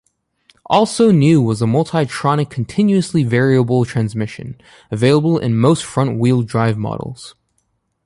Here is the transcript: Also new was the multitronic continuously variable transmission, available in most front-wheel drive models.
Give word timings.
Also 0.65 1.11
new 1.11 1.39
was 1.43 1.59
the 1.59 1.67
multitronic 1.67 2.49
continuously 2.49 3.23
variable 3.23 3.85
transmission, 3.85 4.59
available 4.89 5.37
in 5.37 5.55
most 5.55 5.85
front-wheel 5.85 6.41
drive 6.41 6.75
models. 6.75 7.35